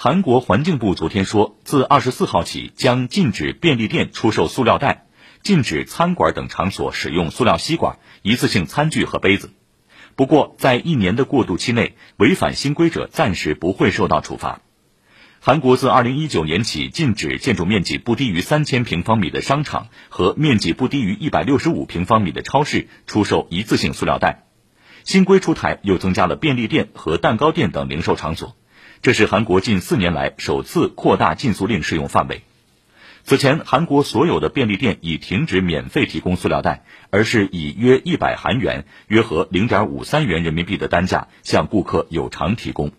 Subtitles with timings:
[0.00, 5.06] 韩国环境部昨天说，自二十四号起将禁止便利店出售塑料袋，
[5.42, 9.50] 禁止餐馆等场所使用塑料吸管、一次性餐具和杯子。
[10.14, 14.60] 不过，在一年的过渡期内，违反新规者暂时不会受到处罚。
[15.40, 24.44] 韩国自二零一九年起禁止建筑面积不低于三千平方米的商场和面积不低于一百六十五平方米的超市出售一次性塑料袋。
[25.02, 28.54] 新规出台，又增加了便利店和蛋糕店等零售场所。
[29.00, 32.42] 这是韩国近四年来首次扩大禁塑令适用范围。
[33.24, 42.90] 此前，韩国所有的便利店已停止免费提供塑料袋，而是以约一百韩元（约合零点五三元人民币）的单价向顾客有偿提供。